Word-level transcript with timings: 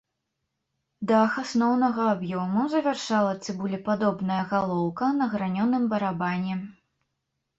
Дах 1.09 1.35
асноўнага 1.41 2.05
аб'ёму 2.13 2.63
завяршала 2.73 3.33
цыбулепадобная 3.45 4.39
галоўка 4.53 5.05
на 5.19 5.25
гранёным 5.37 5.83
барабане. 5.95 6.55